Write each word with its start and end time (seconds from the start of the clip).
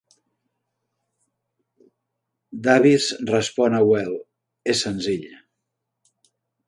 Davis 2.69 3.05
respon 3.33 3.77
a 3.81 3.83
Well, 3.91 4.17
és 4.75 4.83
senzill. 4.87 5.29